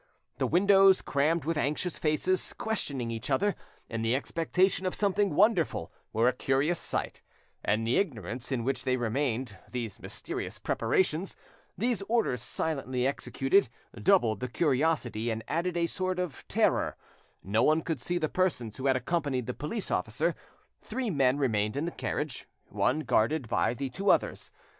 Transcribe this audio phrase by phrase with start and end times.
[0.39, 3.53] The windows, crammed with anxious faces, questioning each other,
[3.87, 7.21] in the expectation of something wonderful, were a curious sight;
[7.63, 11.35] and the ignorance in which they remained, these mysterious preparations,
[11.77, 16.97] these orders silently executed, doubled the curiosity, and added a sort of terror:
[17.43, 20.33] no one could see the persons who had accompanied the police officer;
[20.81, 24.49] three men remained in the carriage, one guarded by the two others.